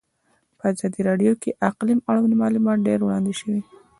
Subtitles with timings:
[0.57, 3.59] په ازادي راډیو کې د اقلیم اړوند معلومات ډېر وړاندې شوي.